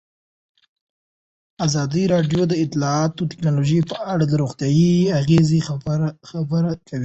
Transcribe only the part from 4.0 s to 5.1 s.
اړه د روغتیایي